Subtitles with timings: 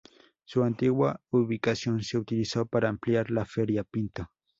[0.45, 4.31] Su antigua ubicación se utilizó para ampliar la feria Pinto.